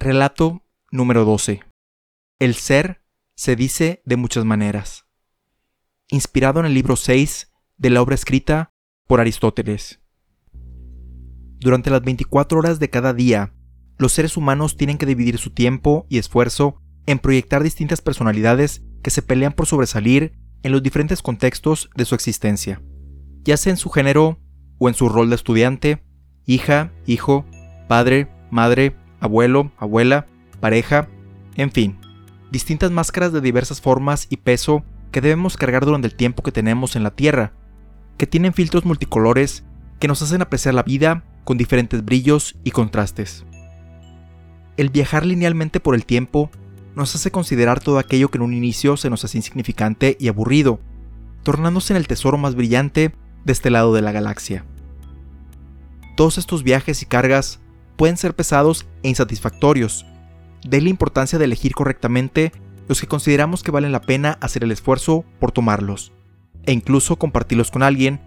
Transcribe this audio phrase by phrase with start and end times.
[0.00, 0.62] Relato
[0.92, 1.60] número 12.
[2.38, 3.02] El ser
[3.34, 5.06] se dice de muchas maneras.
[6.06, 8.72] Inspirado en el libro 6 de la obra escrita
[9.08, 10.00] por Aristóteles.
[11.58, 13.56] Durante las 24 horas de cada día,
[13.98, 19.10] los seres humanos tienen que dividir su tiempo y esfuerzo en proyectar distintas personalidades que
[19.10, 22.80] se pelean por sobresalir en los diferentes contextos de su existencia,
[23.42, 24.38] ya sea en su género
[24.78, 26.04] o en su rol de estudiante,
[26.46, 27.44] hija, hijo,
[27.88, 30.26] padre, madre, abuelo, abuela,
[30.60, 31.08] pareja,
[31.56, 31.98] en fin,
[32.50, 36.96] distintas máscaras de diversas formas y peso que debemos cargar durante el tiempo que tenemos
[36.96, 37.52] en la Tierra,
[38.16, 39.64] que tienen filtros multicolores
[39.98, 43.44] que nos hacen apreciar la vida con diferentes brillos y contrastes.
[44.76, 46.50] El viajar linealmente por el tiempo
[46.94, 50.80] nos hace considerar todo aquello que en un inicio se nos hace insignificante y aburrido,
[51.42, 53.14] tornándose en el tesoro más brillante
[53.44, 54.64] de este lado de la galaxia.
[56.16, 57.60] Todos estos viajes y cargas
[57.98, 60.06] pueden ser pesados e insatisfactorios.
[60.64, 62.52] De la importancia de elegir correctamente
[62.88, 66.12] los que consideramos que valen la pena hacer el esfuerzo por tomarlos,
[66.64, 68.20] e incluso compartirlos con alguien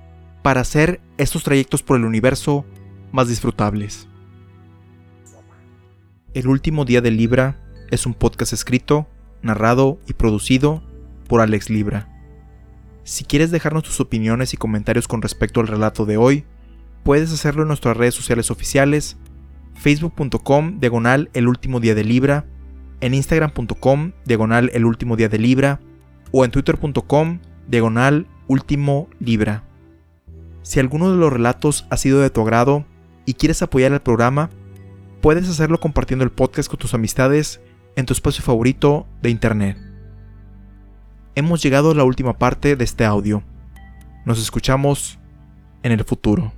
[0.44, 2.66] para hacer estos trayectos por el universo
[3.12, 4.08] más disfrutables.
[6.34, 7.58] El último día de Libra
[7.90, 9.08] es un podcast escrito,
[9.42, 10.84] narrado y producido
[11.28, 12.08] por Alex Libra.
[13.04, 16.46] Si quieres dejarnos tus opiniones y comentarios con respecto al relato de hoy,
[17.04, 19.18] puedes hacerlo en nuestras redes sociales oficiales,
[19.82, 22.46] facebook.com diagonal el último día de Libra,
[23.00, 25.80] en instagram.com diagonal el último día de Libra
[26.32, 29.64] o en twitter.com diagonal último Libra.
[30.62, 32.86] Si alguno de los relatos ha sido de tu agrado
[33.26, 34.52] y quieres apoyar el programa,
[35.20, 37.60] puedes hacerlo compartiendo el podcast con tus amistades
[37.96, 39.78] en tu espacio favorito de internet.
[41.34, 43.42] Hemos llegado a la última parte de este audio.
[44.28, 45.18] Nos escuchamos
[45.82, 46.54] en el futuro.